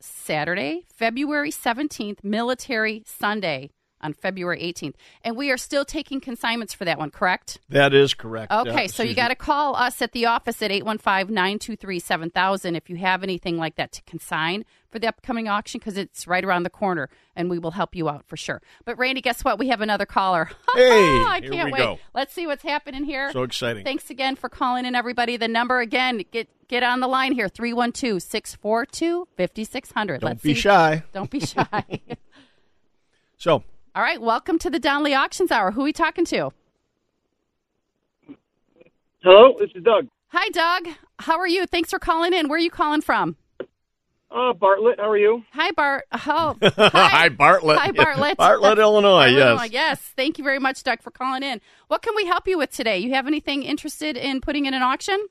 [0.00, 4.94] Saturday, February 17th, Military Sunday on February 18th.
[5.24, 7.58] And we are still taking consignments for that one, correct?
[7.68, 8.52] That is correct.
[8.52, 12.96] Okay, uh, so you got to call us at the office at 815-923-7000 if you
[12.96, 16.70] have anything like that to consign for the upcoming auction because it's right around the
[16.70, 18.62] corner and we will help you out for sure.
[18.84, 19.58] But Randy, guess what?
[19.58, 20.50] We have another caller.
[20.76, 20.82] Hey,
[21.26, 21.78] I here can't we wait.
[21.78, 21.98] go.
[22.14, 23.32] Let's see what's happening here.
[23.32, 23.82] So exciting.
[23.82, 25.38] Thanks again for calling in everybody.
[25.38, 30.06] The number again, get get on the line here 312-642-5600.
[30.06, 30.60] Don't Let's be see.
[30.60, 31.02] shy.
[31.14, 32.02] Don't be shy.
[33.38, 33.62] So,
[33.96, 35.70] All right, welcome to the Donley Auctions Hour.
[35.70, 36.50] Who are we talking to?
[39.22, 40.08] Hello, this is Doug.
[40.26, 40.94] Hi, Doug.
[41.20, 41.64] How are you?
[41.64, 42.46] Thanks for calling in.
[42.50, 43.36] Where are you calling from?
[44.30, 45.44] Uh, Bartlett, how are you?
[45.54, 46.04] Hi, Bart.
[46.12, 47.78] Oh, hi, Bartlett.
[47.78, 48.36] Hi, Bartlett.
[48.36, 49.28] Bartlett, Illinois.
[49.28, 49.72] Illinois, yes.
[49.72, 50.00] yes.
[50.14, 51.62] Thank you very much, Doug, for calling in.
[51.88, 52.98] What can we help you with today?
[52.98, 55.24] You have anything interested in putting in an auction?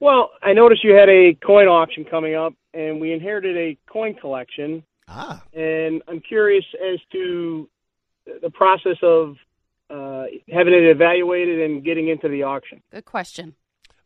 [0.00, 4.16] Well, I noticed you had a coin auction coming up, and we inherited a coin
[4.16, 7.68] collection, Ah, and I'm curious as to
[8.42, 9.36] the process of
[9.90, 12.82] uh, having it evaluated and getting into the auction.
[12.90, 13.54] Good question.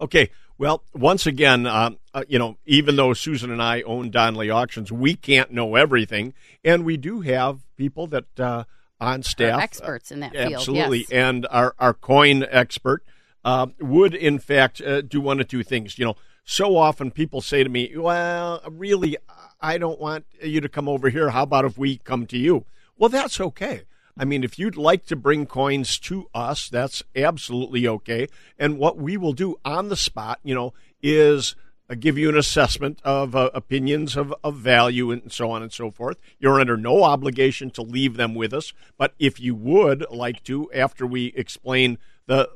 [0.00, 0.30] Okay.
[0.58, 4.92] Well, once again, um, uh, you know, even though Susan and I own Donley Auctions,
[4.92, 6.34] we can't know everything,
[6.64, 8.64] and we do have people that uh,
[9.00, 11.10] on staff, experts in that field, absolutely, yes.
[11.10, 13.02] and our our coin expert
[13.44, 15.98] uh, would in fact uh, do one of two things.
[15.98, 19.16] You know, so often people say to me, "Well, really,
[19.62, 21.30] I don't want you to come over here.
[21.30, 22.64] How about if we come to you?"
[22.98, 23.82] Well, that's okay.
[24.16, 28.28] I mean, if you'd like to bring coins to us, that's absolutely okay.
[28.58, 31.56] And what we will do on the spot, you know, is
[31.88, 35.72] uh, give you an assessment of uh, opinions of, of value and so on and
[35.72, 36.18] so forth.
[36.38, 38.72] You're under no obligation to leave them with us.
[38.98, 42.50] But if you would like to, after we explain the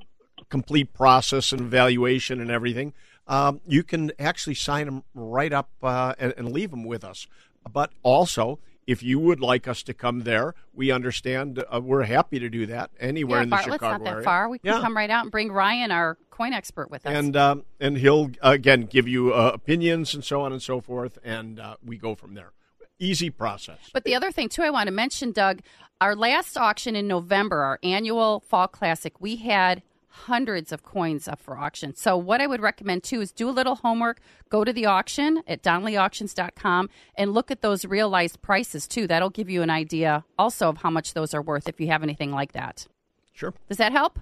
[0.51, 2.92] complete process and evaluation and everything,
[3.27, 7.27] um, you can actually sign them right up uh, and, and leave them with us.
[7.71, 11.62] But also, if you would like us to come there, we understand.
[11.73, 14.25] Uh, we're happy to do that anywhere yeah, in the Bartlett's Chicago not that area.
[14.25, 14.49] far.
[14.49, 14.81] We can Yeah.
[14.81, 17.12] come right out and bring Ryan, our coin expert, with us.
[17.12, 21.19] and um, and he'll again give you uh, opinions and so on and so forth,
[21.25, 22.53] and uh, we go from there.
[23.01, 23.79] Easy process.
[23.93, 25.61] But the other thing too, I want to mention, Doug,
[26.01, 29.83] our last auction in November, our annual Fall Classic, we had
[30.25, 31.95] hundreds of coins up for auction.
[31.95, 35.43] So what I would recommend too is do a little homework, go to the auction
[35.47, 39.07] at donleyauctions.com and look at those realized prices too.
[39.07, 42.03] That'll give you an idea also of how much those are worth if you have
[42.03, 42.87] anything like that.
[43.33, 43.53] Sure.
[43.69, 44.19] Does that help?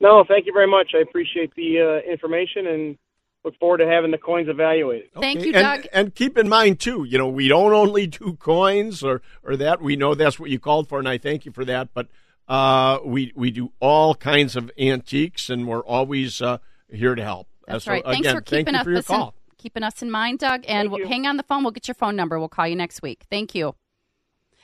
[0.00, 0.92] No, thank you very much.
[0.94, 2.98] I appreciate the uh, information and
[3.44, 5.10] look forward to having the coins evaluated.
[5.20, 5.48] Thank Okay.
[5.48, 5.86] you, and, Doug.
[5.92, 9.82] And keep in mind too, you know, we don't only do coins or or that.
[9.82, 11.88] We know that's what you called for, and I thank you for that.
[11.94, 12.08] But
[12.48, 16.58] uh, we we do all kinds of antiques, and we're always uh,
[16.90, 17.48] here to help.
[17.66, 18.04] That's so, right.
[18.04, 19.34] Thanks again, for thank keeping you us for your listen- call.
[19.56, 20.64] keeping us in mind, Doug.
[20.68, 21.62] And we'll, hang on the phone.
[21.62, 22.38] We'll get your phone number.
[22.38, 23.24] We'll call you next week.
[23.30, 23.74] Thank you.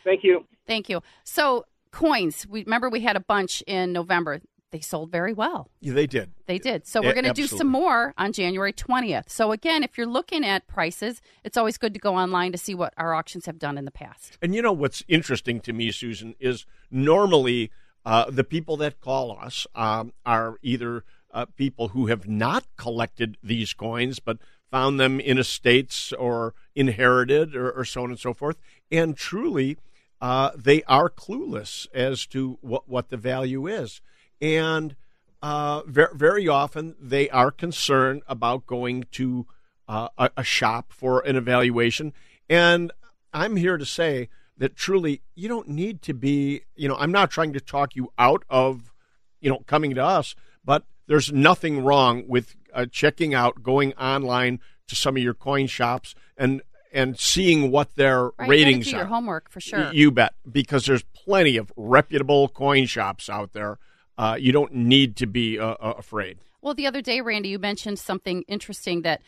[0.05, 0.47] Thank you.
[0.67, 1.03] Thank you.
[1.25, 2.47] So coins.
[2.47, 4.41] We remember we had a bunch in November.
[4.71, 5.69] They sold very well.
[5.81, 6.31] Yeah, they did.
[6.47, 6.87] They did.
[6.87, 9.29] So we're going to do some more on January 20th.
[9.29, 12.75] So again, if you're looking at prices, it's always good to go online to see
[12.75, 14.39] what our auctions have done in the past.
[14.41, 17.73] And you know what's interesting to me, Susan, is normally
[18.05, 23.37] uh, the people that call us um, are either uh, people who have not collected
[23.43, 24.39] these coins but
[24.71, 28.57] found them in estates or inherited or, or so on and so forth.
[28.91, 29.79] And truly,
[30.21, 34.01] uh, they are clueless as to what, what the value is.
[34.41, 34.97] And
[35.43, 39.47] uh, very, very often they are concerned about going to
[39.89, 42.13] uh, a, a shop for an evaluation.
[42.49, 42.93] And
[43.33, 47.31] I'm here to say that truly you don't need to be, you know, I'm not
[47.31, 48.93] trying to talk you out of,
[49.41, 54.61] you know, coming to us, but there's nothing wrong with uh, checking out, going online
[54.89, 58.49] to some of your coin shops and and seeing what their Right?
[58.49, 59.01] ratings you do are.
[59.03, 59.93] your homework for sure.
[59.93, 63.79] You bet, because there's plenty of reputable coin shops out there.
[64.21, 66.37] Uh, you don't need to be uh, uh, afraid.
[66.61, 69.23] Well, the other day, Randy, you mentioned something interesting that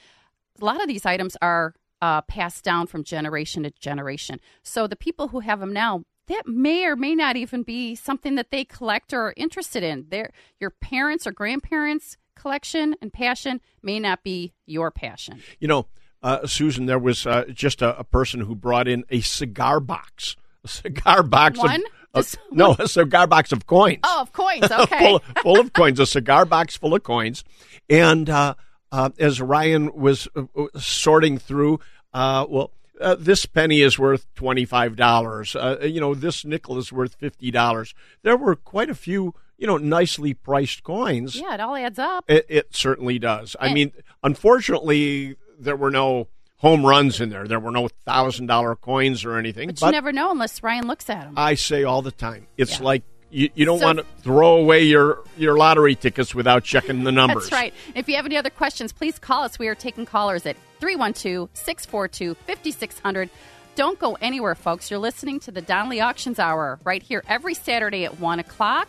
[0.60, 4.38] a lot of these items are uh, passed down from generation to generation.
[4.62, 8.34] So the people who have them now, that may or may not even be something
[8.34, 10.08] that they collect or are interested in.
[10.10, 15.40] Their your parents or grandparents' collection and passion may not be your passion.
[15.58, 15.86] You know,
[16.22, 20.36] uh, Susan, there was uh, just a, a person who brought in a cigar box,
[20.62, 21.76] a cigar box One?
[21.76, 24.00] of, Just no, a cigar box of coins.
[24.04, 24.66] Oh, of coins.
[24.70, 24.98] Okay.
[24.98, 27.42] full, full of coins, a cigar box full of coins.
[27.88, 28.54] And uh,
[28.90, 31.80] uh, as Ryan was uh, uh, sorting through,
[32.12, 32.70] uh, well,
[33.00, 35.56] uh, this penny is worth twenty five dollars.
[35.56, 37.94] Uh, you know, this nickel is worth fifty dollars.
[38.22, 41.34] There were quite a few, you know, nicely priced coins.
[41.34, 42.24] yeah, it all adds up.
[42.28, 43.56] It, it certainly does.
[43.58, 46.28] I mean, unfortunately, there were no
[46.62, 47.46] home runs in there.
[47.46, 49.68] There were no thousand dollar coins or anything.
[49.68, 51.34] But you never know unless Ryan looks at them.
[51.36, 52.84] I say all the time, it's Yeah.
[52.84, 57.04] like you, you don't So- want to throw away your, your lottery tickets without checking
[57.04, 57.44] the numbers.
[57.44, 57.74] That's right.
[57.94, 59.58] If you have any other questions, please call us.
[59.58, 63.30] We are taking callers at 312 642 5600.
[63.74, 64.90] Don't go anywhere, folks.
[64.90, 68.86] You're listening to the Donley Auctions Hour right here every Saturday at 1 o'clock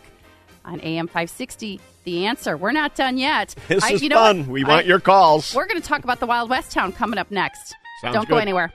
[0.64, 1.80] on AM 560.
[2.04, 2.56] The answer.
[2.56, 3.54] We're not done yet.
[3.68, 4.40] This I- is you know fun.
[4.40, 4.48] what?
[4.48, 5.54] We I- want your calls.
[5.54, 7.74] We're going to talk about the Wild West Town coming up next.
[8.02, 8.72] Sounds Don't go anywhere.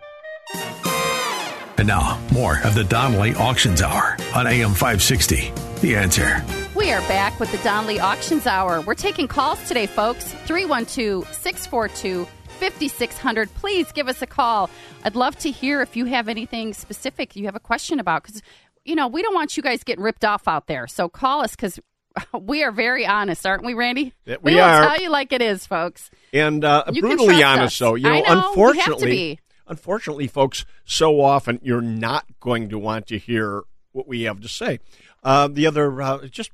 [1.78, 5.52] And now, more of the Donley Auctions Hour on AM 560.
[5.80, 6.43] The answer.
[6.75, 8.82] We are back with the Donley Auctions Hour.
[8.82, 10.25] We're taking calls today, folks.
[10.45, 12.25] 312 642
[12.60, 13.54] 5600.
[13.54, 14.69] Please give us a call.
[15.06, 18.41] I'd love to hear if you have anything specific you have a question about because,
[18.85, 20.87] you know, we don't want you guys getting ripped off out there.
[20.87, 21.79] So call us because
[22.39, 24.13] we are very honest, aren't we, Randy?
[24.25, 24.87] We will are.
[24.87, 26.09] tell you like it is, folks.
[26.33, 27.79] and uh, brutally honest, us.
[27.79, 33.07] though, you know, know, we unfortunately, unfortunately, folks, so often you're not going to want
[33.07, 34.79] to hear what we have to say.
[35.23, 36.51] Uh, the other, uh, just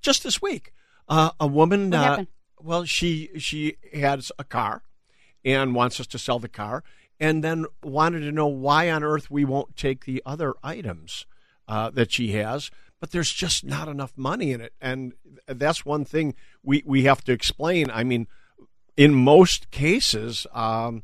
[0.00, 0.72] just this week,
[1.08, 2.24] uh, a woman, uh,
[2.60, 4.82] well, she she has a car
[5.44, 6.82] and wants us to sell the car,
[7.18, 11.26] and then wanted to know why on earth we won't take the other items
[11.70, 12.70] uh, that she has.
[13.00, 15.14] But there's just not enough money in it, and
[15.46, 17.90] that's one thing we we have to explain.
[17.90, 18.26] I mean,
[18.96, 21.02] in most cases, um,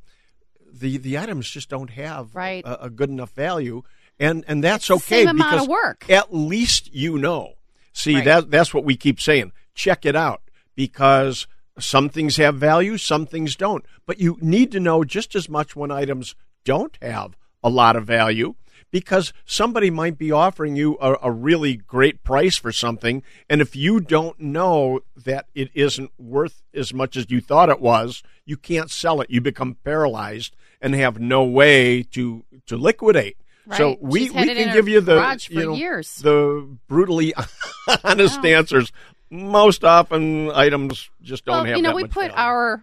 [0.70, 2.62] the the items just don't have Right.
[2.66, 3.82] a, a good enough value,
[4.20, 6.04] and and that's okay same amount of work.
[6.10, 7.54] at least you know.
[7.94, 8.24] See Right.
[8.26, 9.52] that that's what we keep saying.
[9.74, 10.42] Check it out
[10.74, 11.46] because
[11.78, 13.86] some things have value, some things don't.
[14.04, 18.04] But you need to know just as much when items don't have a lot of
[18.06, 18.54] value
[18.90, 23.74] because somebody might be offering you a, a really great price for something and if
[23.76, 28.56] you don't know that it isn't worth as much as you thought it was, you
[28.56, 29.30] can't sell it.
[29.30, 33.36] You become paralyzed and have no way to to liquidate.
[33.76, 36.16] So we, She's we can give you the you know, years.
[36.18, 37.34] the brutally
[38.04, 38.48] honest Wow.
[38.48, 38.92] answers.
[39.28, 42.34] Most often, items just don't well, have you know, we put value.
[42.36, 42.82] our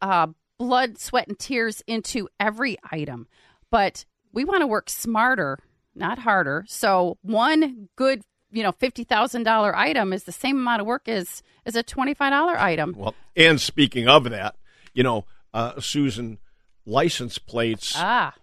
[0.00, 3.26] uh, blood, sweat, and tears into every item,
[3.72, 5.58] but we want to work smarter,
[5.94, 6.64] not harder.
[6.68, 11.08] So one good, you know, fifty thousand dollar item is the same amount of work
[11.08, 12.94] as as a twenty five dollar item.
[12.96, 14.56] Well, and speaking of that,
[14.92, 16.38] you know, uh, Susan,
[16.84, 17.94] license plates.
[17.96, 18.34] Ah,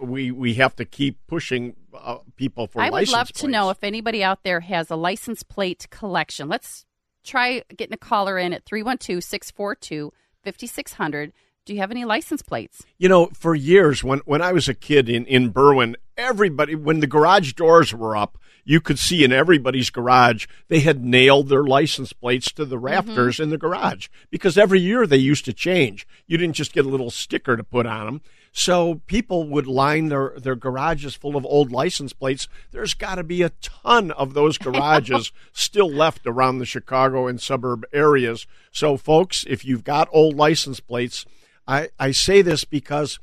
[0.00, 3.82] we we have to keep pushing uh, people for I would love to know if
[3.82, 6.48] anybody out there has a license plate collection.
[6.48, 6.84] Let's
[7.24, 10.12] try getting a caller in at 312 642
[10.44, 11.32] 5600.
[11.64, 12.82] Do you have any license plates?
[12.98, 17.00] You know, for years when when I was a kid in in Berwyn, everybody when
[17.00, 21.64] the garage doors were up, you could see in everybody's garage they had nailed their
[21.64, 22.84] license plates to the mm-hmm.
[22.84, 26.06] rafters in the garage because every year they used to change.
[26.26, 28.20] You didn't just get a little sticker to put on them.
[28.52, 32.46] So people would line their their garages full of old license plates.
[32.72, 37.40] There's got to be a ton of those garages still left around the Chicago and
[37.40, 38.46] suburb areas.
[38.70, 41.24] So folks, if you've got old license plates,
[41.66, 43.18] I, I say this because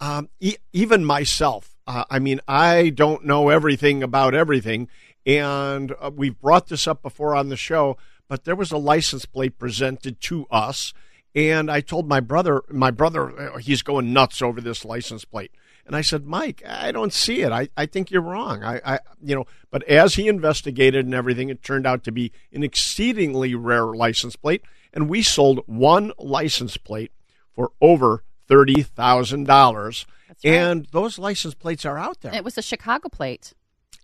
[0.00, 4.88] um, e- even myself, uh, I mean, I don't know everything about everything.
[5.24, 7.96] And uh, we've brought this up before on the show,
[8.28, 10.92] but there was a license plate presented to us.
[11.34, 15.52] And I told my brother, my brother, uh, he's going nuts over this license plate.
[15.86, 17.50] And I said, Mike, I don't see it.
[17.50, 18.62] I, I think you're wrong.
[18.62, 22.32] I, I, you know, but as he investigated and everything, it turned out to be
[22.52, 24.62] an exceedingly rare license plate.
[24.92, 27.10] And we sold one license plate
[27.54, 30.52] for over thirty thousand dollars, right.
[30.52, 32.34] and those license plates are out there.
[32.34, 33.54] It was a Chicago plate.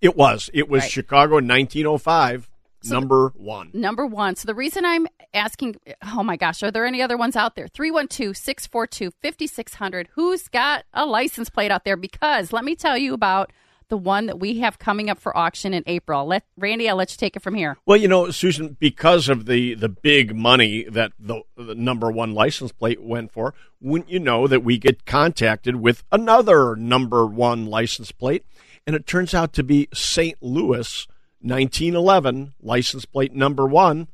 [0.00, 0.48] It was.
[0.54, 0.90] It was Right.
[0.90, 2.48] Chicago, nineteen oh five,
[2.84, 3.70] number one.
[3.72, 4.36] Number one.
[4.36, 5.76] So the reason I'm asking,
[6.14, 7.68] oh my gosh, are there any other ones out there?
[7.68, 10.08] 312 642 5600.
[10.12, 11.96] Who's got a license plate out there?
[11.96, 13.52] Because let me tell you about
[13.88, 16.26] the one that we have coming up for auction in April.
[16.26, 17.76] Let Randy, I'll let you take it from here.
[17.86, 22.32] Well, you know, Susan, because of the the big money that the, the number one
[22.32, 27.66] license plate went for, wouldn't you know that we get contacted with another number one
[27.66, 28.44] license plate,
[28.86, 30.36] and it turns out to be St.
[30.42, 31.06] Louis,
[31.40, 34.08] 1911 license plate number one,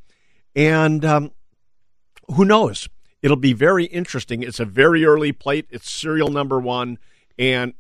[0.55, 1.33] and um,
[2.35, 2.89] who knows?
[3.23, 4.43] It'll be very interesting.
[4.43, 5.67] It's a very early plate.
[5.71, 6.99] It's serial number one,
[7.39, 7.73] and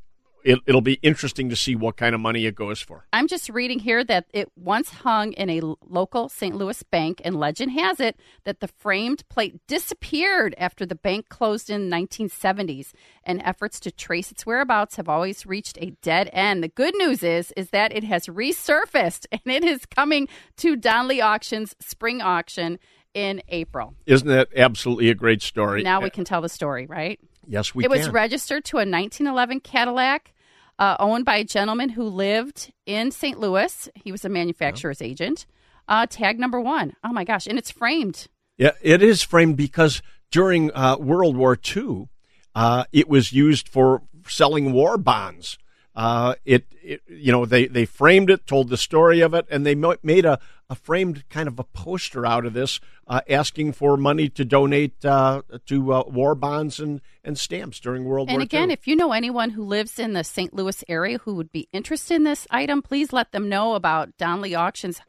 [0.44, 3.07] it, it'll be interesting to see what kind of money it goes for.
[3.12, 6.54] I'm just reading here that it once hung in a local St.
[6.54, 11.70] Louis bank, and legend has it that the framed plate disappeared after the bank closed
[11.70, 12.92] in 1970s,
[13.24, 16.62] and efforts to trace its whereabouts have always reached a dead end.
[16.62, 20.28] The good news is is that it has resurfaced, and it is coming
[20.59, 22.78] to Donley Auctions spring auction
[23.14, 23.94] in April.
[24.07, 25.83] Isn't that absolutely a great story?
[25.83, 27.18] Now we can tell the story, right?
[27.46, 30.34] Yes, we it was registered to a 1911 Cadillac
[30.78, 33.38] uh, owned by a gentleman who lived in St.
[33.38, 33.88] Louis.
[33.94, 35.46] He was a manufacturer's agent.
[35.88, 36.94] Uh, tag number one.
[37.04, 37.46] Oh my gosh.
[37.46, 38.28] And it's framed.
[38.56, 42.08] Yeah, it is framed because during uh, World War II,
[42.54, 45.58] uh, it was used for selling war bonds.
[45.94, 49.64] Uh, it, it, you know, they, they framed it, told the story of it, and
[49.64, 53.96] they made a, a framed kind of a poster out of this, uh, asking for
[53.96, 58.42] money to donate uh, to uh, war bonds and, and stamps during World And War
[58.42, 58.62] again, II.
[58.62, 60.52] And again, if you know anyone who lives in the St.
[60.52, 64.54] Louis area who would be interested in this item, please let them know about Donley
[64.54, 65.00] Auctions.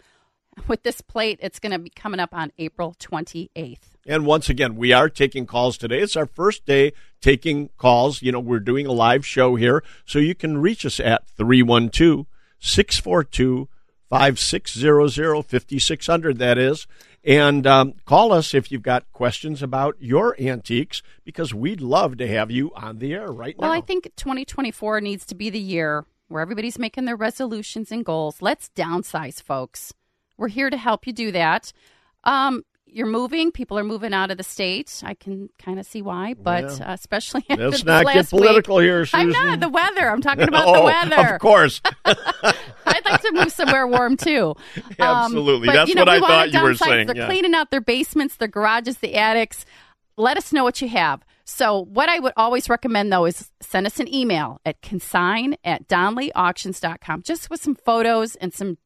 [0.67, 3.77] With this plate, it's going to be coming up on April 28th.
[4.07, 5.99] And once again, we are taking calls today.
[5.99, 8.21] It's our first day taking calls.
[8.21, 9.83] You know, we're doing a live show here.
[10.05, 12.25] So you can reach us at 312
[12.59, 13.67] 642
[14.09, 16.87] 5600 5600, that is.
[17.23, 22.27] And um, call us if you've got questions about your antiques because we'd love to
[22.27, 23.73] have you on the air right Well, now.
[23.73, 28.05] Well, I think 2024 needs to be the year where everybody's making their resolutions and
[28.05, 28.41] goals.
[28.41, 29.93] Let's downsize, folks.
[30.37, 31.71] We're here to help you do that.
[32.23, 33.51] Um, you're moving.
[33.51, 35.03] People are moving out of the state.
[35.05, 38.31] I can kind of see why, but Well, uh, especially after Let's not get last
[38.31, 40.09] week- political here, I'm not the weather.
[40.09, 41.35] I'm talking about oh, the weather.
[41.35, 41.81] Of course.
[42.05, 44.55] I'd like to move somewhere warm too.
[44.97, 45.67] Um, Absolutely.
[45.67, 47.25] but, That's you know, what I thought you were saying, They're yeah.
[47.25, 49.65] cleaning out their basements, their garages, the attics.
[50.15, 51.25] Let us know what you have.
[51.43, 55.87] So, what I would always recommend though is send us an email at consign at
[55.87, 58.77] donleyauctions.com just with some photos and some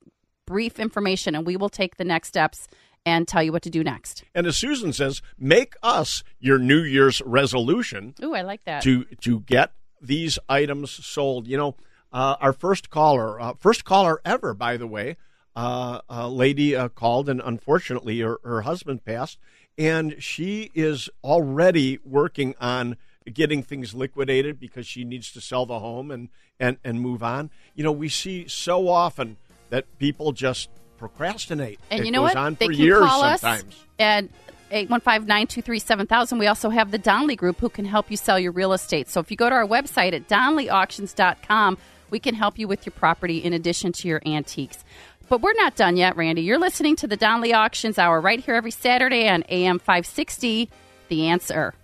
[0.49, 2.67] brief information, and we will take the next steps
[3.05, 4.23] and tell you what to do next.
[4.35, 8.83] and as Susan says, make us your New Year's resolution Ooh, I like that.
[8.83, 9.71] to to get
[10.01, 11.47] these items sold.
[11.47, 11.75] You know,
[12.11, 15.15] uh, our first caller, uh, first caller ever, by the way,
[15.55, 19.37] uh, a lady uh, called, and unfortunately, her, her husband passed,
[19.77, 22.97] and she is already working on
[23.33, 26.29] getting things liquidated because she needs to sell the home and
[26.59, 27.49] and and move on.
[27.75, 29.37] You know, we see so often
[29.69, 31.79] that people just procrastinate.
[31.89, 32.37] And it you know goes what?
[32.37, 33.63] On they for years call sometimes.
[33.63, 34.25] us at
[34.71, 36.39] 815-923-7000.
[36.39, 39.09] We also have the Donley Group who can help you sell your real estate.
[39.09, 41.77] So if you go to our website at donleyauctions.com,
[42.09, 44.83] we can help you with your property in addition to your antiques.
[45.27, 46.41] But we're not done yet, Randy.
[46.41, 50.69] You're listening to the Donley Auctions Hour right here every Saturday on AM 560,
[51.07, 51.75] The Answer.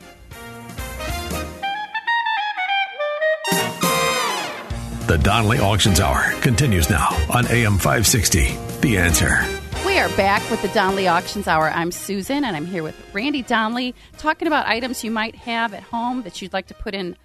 [5.07, 8.57] The Donley Auctions Hour continues now on AM 560.
[8.81, 9.37] The answer.
[9.85, 11.69] We are back with the Donley Auctions Hour.
[11.69, 15.83] I'm Susan, and I'm here with Randy Donley talking about items you might have at
[15.83, 17.15] home that you'd like to put in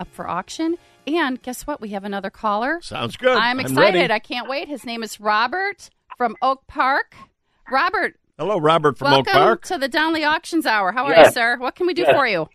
[0.00, 0.76] up for auction.
[1.06, 1.80] And guess what?
[1.82, 2.80] We have another caller.
[2.82, 3.36] Sounds good.
[3.36, 4.10] I'm I'm excited.
[4.10, 4.68] I can't wait.
[4.68, 7.14] His name is Robert from Oak Park.
[7.70, 9.64] Robert, Hello, Robert from Oak welcome Park.
[9.66, 10.92] to the Donley Auctions Hour.
[10.92, 11.26] How are Yeah.
[11.26, 11.56] you, sir?
[11.58, 12.12] What can we do Yeah.
[12.14, 12.48] for you?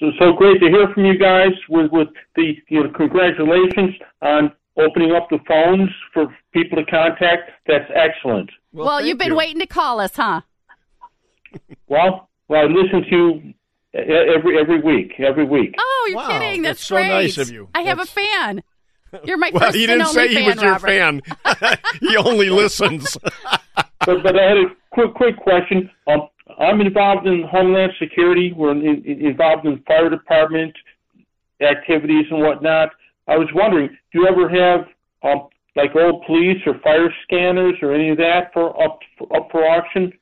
[0.00, 4.50] So, so great to hear from you guys with, with the, you know, congratulations on
[4.78, 7.50] opening up the phones for people to contact.
[7.66, 8.50] That's excellent.
[8.72, 9.36] Well, thank you've been you.
[9.36, 10.40] waiting to call us, huh?
[11.88, 13.54] Well, well, I listen to you
[13.94, 15.74] every, every week, every week.
[15.78, 16.62] Oh, you're Wow, kidding.
[16.62, 17.08] that's That's, so great.
[17.08, 17.68] nice of you.
[17.74, 18.62] I have That's- a fan.
[19.24, 20.86] You're my Well, first he didn't only say he fan, was your Robert.
[20.86, 21.22] fan.
[22.00, 23.16] he only listens.
[24.06, 25.90] But, but I had a quick, quick question.
[26.06, 26.22] Um,
[26.60, 28.52] I'm involved in Homeland Security.
[28.52, 30.76] We're in, in, involved in fire department
[31.60, 32.90] activities and whatnot.
[33.26, 34.86] I was wondering, do you ever have
[35.22, 39.48] um, like old police or fire scanners or any of that for up for, up
[39.50, 40.12] for auction?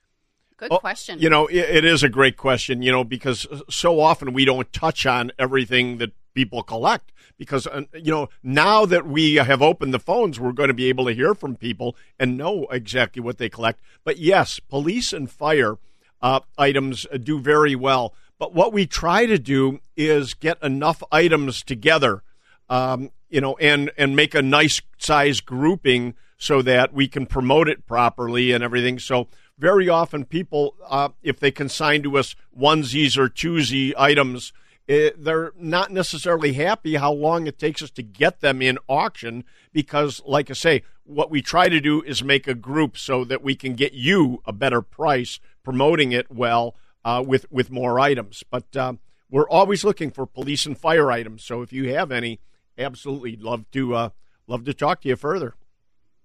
[0.57, 1.19] Good Oh, question.
[1.19, 4.73] You know, it, it is a great question, you know, because so often we don't
[4.73, 7.13] touch on everything that people collect.
[7.37, 10.89] Because, uh, you know, now that we have opened the phones, we're going to be
[10.89, 13.81] able to hear from people and know exactly what they collect.
[14.05, 15.79] But yes, police and fire
[16.21, 18.15] uh, items do very well.
[18.39, 22.23] But what we try to do is get enough items together
[22.69, 27.69] um, you know, and and make a nice size grouping so that we can promote
[27.69, 28.99] it properly and everything.
[28.99, 34.53] So very often people, uh, if they consign to us onesies or twosie items,
[34.89, 39.45] eh, they're not necessarily happy how long it takes us to get them in auction
[39.73, 43.43] because, like I say, what we try to do is make a group so that
[43.43, 48.43] we can get you a better price, promoting it well uh, with with more items.
[48.51, 51.45] But um, we're always looking for police and fire items.
[51.45, 52.41] So if you have any,
[52.79, 54.09] absolutely love to uh,
[54.47, 55.55] love to talk to you further.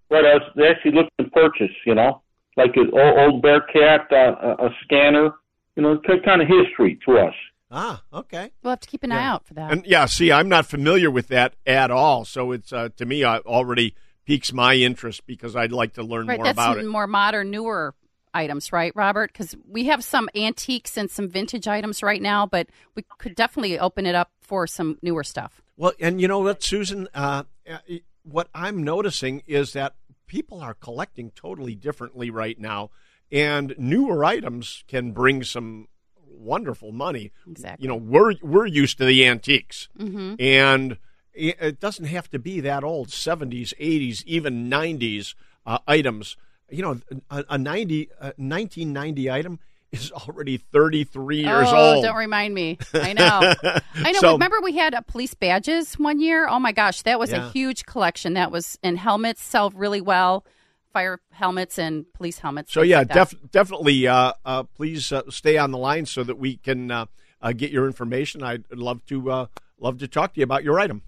[0.08, 2.22] What I was actually looking to purchase, you know,
[2.56, 5.32] like an old, old Bearcat, uh, a, a scanner,
[5.76, 7.34] you know, kind of history to us.
[7.70, 8.52] Ah, okay.
[8.62, 9.74] we'll have to keep an eye out for that.
[9.74, 12.24] And yeah, see, I'm not familiar with that at all.
[12.24, 13.94] So it's uh, to me uh, already
[14.26, 16.90] piques my interest because I'd like to learn right, more that's about some it.
[16.90, 17.94] more modern, newer
[18.34, 19.32] items, right, Robert?
[19.32, 23.78] Because we have some antiques and some vintage items right now, but we could definitely
[23.80, 25.62] open it up for some newer stuff.
[25.78, 27.08] Well, and you know what, Susan?
[27.14, 27.78] Uh, uh,
[28.24, 29.96] what I'm noticing is that
[30.28, 32.90] people are collecting totally differently right now,
[33.32, 35.88] and newer items can bring some
[36.28, 37.32] wonderful money.
[37.50, 37.84] Exactly.
[37.84, 40.36] You know, we're we're used to the antiques, Mm-hmm.
[40.40, 40.98] and
[41.34, 46.38] it it doesn't have to be that old 70s, 80s, even 90s uh, items.
[46.74, 47.00] You know,
[47.30, 49.60] a, a 90, a 1990 item
[49.92, 52.04] is already 33 years oh, old.
[52.04, 52.80] don't remind me.
[52.94, 53.54] I know.
[53.96, 54.20] I know.
[54.20, 56.48] So- Remember, we had uh, police badges one year.
[56.48, 57.48] Oh my gosh, that was Yeah.
[57.48, 58.34] a huge collection.
[58.34, 60.46] That was and helmets sell really well,
[60.92, 62.74] fire helmets and police helmets.
[62.74, 64.08] So yeah, like def- definitely.
[64.08, 67.06] Uh, uh, please uh, stay on the line so that we can uh,
[67.42, 68.42] uh, get your information.
[68.42, 69.46] I'd love to uh,
[69.80, 71.04] love to talk to you about your item.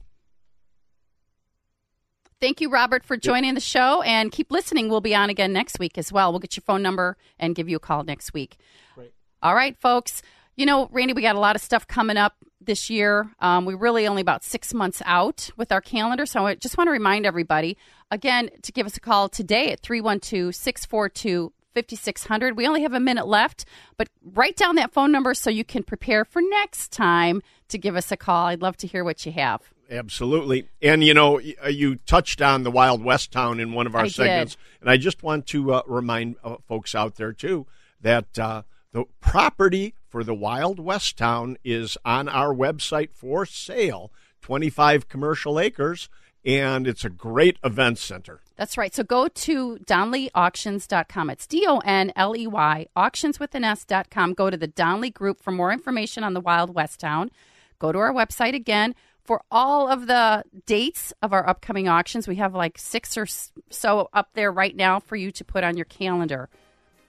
[2.41, 4.89] Thank you, Robert, for joining the show, and keep listening.
[4.89, 6.31] We'll be on again next week as well.
[6.31, 8.57] We'll get your phone number and give you a call next week.
[8.93, 9.13] Great.
[9.41, 10.21] All right, folks.
[10.57, 13.29] You know, Randy, we got a lot of stuff coming up this year.
[13.39, 16.87] Um, we're really only about six months out with our calendar, so I just want
[16.87, 17.77] to remind everybody
[18.11, 22.55] again to give us a call today at 312 642 5600.
[22.57, 23.65] We only have a minute left,
[23.97, 27.95] but write down that phone number so you can prepare for next time to give
[27.95, 28.47] us a call.
[28.47, 29.61] I'd love to hear what you have.
[29.89, 30.69] Absolutely.
[30.81, 34.01] And you know, uh, you touched on the Wild West town in one of our
[34.01, 34.13] I did.
[34.13, 37.67] segments, and I just want to uh, remind uh, folks out there too
[38.01, 44.11] that uh, the property for the Wild West town is on our website for sale.
[44.41, 46.09] Twenty-five commercial acres,
[46.43, 48.41] and it's a great event center.
[48.55, 48.93] That's right.
[48.93, 51.29] So go to DonleyAuctions.com.
[51.29, 54.33] It's D O N L E Y, auctions with an S.com.
[54.33, 57.31] Go to the Donley Group for more information on the Wild West Town.
[57.79, 62.27] Go to our website again for all of the dates of our upcoming auctions.
[62.27, 63.27] We have like six or
[63.69, 66.49] so up there right now for you to put on your calendar.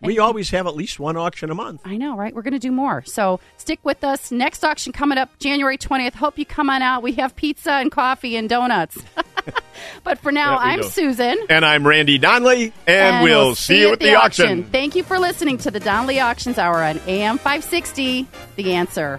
[0.02, 1.80] We always have at least one auction a month.
[1.84, 2.34] I know, right?
[2.34, 3.02] We're going to do more.
[3.06, 4.30] So stick with us.
[4.30, 6.14] Next auction coming up January 20th.
[6.14, 7.02] Hope you come on out.
[7.02, 8.98] We have pizza and coffee and donuts.
[10.04, 10.88] but for now, I'm do.
[10.88, 11.38] Susan.
[11.48, 14.64] And I'm Randy Donley, and, we'll, see you at the, auction.
[14.64, 18.26] Thank you for listening to the Donley Auctions Hour on AM 560.
[18.56, 19.18] The answer.